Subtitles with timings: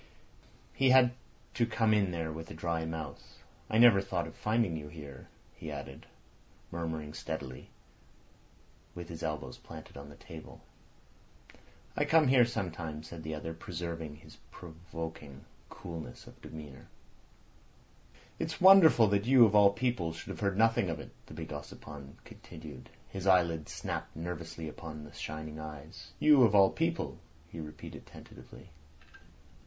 [0.73, 1.13] He had
[1.53, 3.43] to come in there with a dry mouth.
[3.69, 6.07] "I never thought of finding you here," he added,
[6.71, 7.69] murmuring steadily,
[8.95, 10.61] with his elbows planted on the table.
[11.95, 16.87] "I come here sometimes," said the other, preserving his provoking coolness of demeanour.
[18.39, 21.49] "It's wonderful that you of all people should have heard nothing of it," the big
[21.53, 22.89] Ossipon continued.
[23.09, 26.11] His eyelids snapped nervously upon the shining eyes.
[26.19, 27.19] "You of all people,"
[27.51, 28.71] he repeated tentatively.